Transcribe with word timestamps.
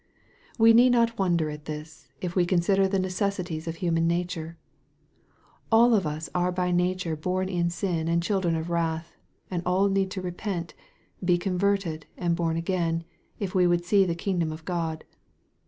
We 0.57 0.73
need 0.73 0.93
not 0.93 1.19
wonder 1.19 1.51
at 1.51 1.65
this, 1.65 2.07
if 2.21 2.35
we 2.35 2.43
consider 2.43 2.87
the 2.87 2.97
ne 2.97 3.07
cessities 3.09 3.67
of 3.67 3.75
human 3.75 4.07
nature. 4.07 4.57
All 5.71 5.93
of 5.93 6.07
us 6.07 6.27
are 6.33 6.51
by 6.51 6.71
nature 6.71 7.15
born 7.15 7.49
in 7.49 7.69
sin 7.69 8.07
and 8.07 8.23
children 8.23 8.55
of 8.55 8.71
wrath, 8.71 9.15
and 9.51 9.61
all 9.63 9.89
need 9.89 10.09
to 10.09 10.21
repent, 10.23 10.73
be 11.23 11.37
converted, 11.37 12.07
and 12.17 12.35
born 12.35 12.57
again, 12.57 13.03
if 13.37 13.53
we 13.53 13.67
would 13.67 13.85
see 13.85 14.03
the 14.03 14.15
kingdom 14.15 14.51
of 14.51 14.65
God. 14.65 15.03